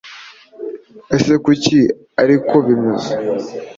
[1.15, 1.79] ese kuki
[2.23, 3.11] ariko bimeze